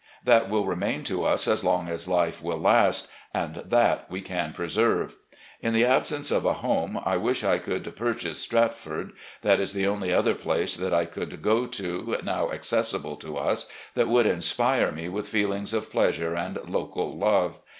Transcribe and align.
That 0.23 0.49
will 0.49 0.65
remain 0.65 1.03
to 1.03 1.23
us 1.25 1.47
as 1.47 1.63
long 1.63 1.87
as 1.87 2.07
life 2.07 2.41
will 2.41 2.57
last, 2.57 3.07
and 3.35 3.57
that 3.63 4.09
we 4.09 4.19
can 4.21 4.51
preserve. 4.51 5.15
In 5.61 5.73
the 5.75 5.85
absence 5.85 6.31
of 6.31 6.43
a 6.43 6.53
home, 6.65 6.99
I 7.05 7.17
wish 7.17 7.43
I 7.43 7.59
could 7.59 7.83
pmchase 7.83 8.33
'Stratford.' 8.33 9.11
That 9.43 9.59
is 9.59 9.73
the 9.73 9.85
only 9.85 10.11
other 10.11 10.33
place 10.33 10.75
that 10.75 10.91
I 10.91 11.05
could 11.05 11.43
go 11.43 11.67
to, 11.67 12.17
now 12.23 12.47
acces 12.47 12.99
sible 12.99 13.19
to 13.19 13.37
us, 13.37 13.69
that 13.93 14.07
would 14.07 14.25
inspire 14.25 14.91
me 14.91 15.07
with 15.07 15.29
feelings 15.29 15.71
of 15.71 15.91
pleasure 15.91 16.33
and 16.33 16.57
local 16.67 17.15
love. 17.15 17.59